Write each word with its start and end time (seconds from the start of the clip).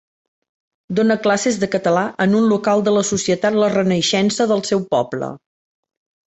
Donà 0.99 1.17
classes 1.27 1.59
de 1.63 1.69
català 1.75 2.05
en 2.25 2.33
un 2.39 2.47
local 2.53 2.81
de 2.87 2.95
la 2.95 3.03
Societat 3.11 3.59
La 3.65 3.69
Renaixença 3.75 4.49
del 4.55 4.65
seu 4.71 4.83
poble. 4.97 5.31